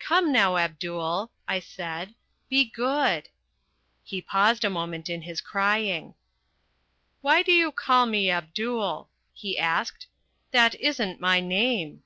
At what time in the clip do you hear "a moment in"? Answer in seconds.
4.64-5.22